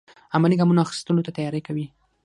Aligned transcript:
عملي 0.35 0.55
ګامونو 0.59 0.83
اخیستلو 0.85 1.25
ته 1.25 1.31
تیاری 1.37 1.61
کوي. 1.67 1.85